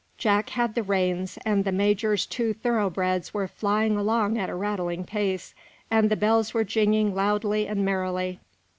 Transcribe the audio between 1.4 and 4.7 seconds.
and the major's two thoroughbreds were flying along at a